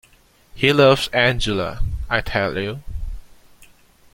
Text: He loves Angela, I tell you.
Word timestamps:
He 0.55 0.73
loves 0.73 1.09
Angela, 1.09 1.79
I 2.09 2.21
tell 2.21 2.57
you. 2.57 2.81